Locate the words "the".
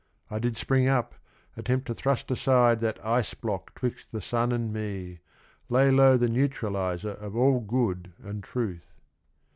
4.11-4.19, 6.17-6.27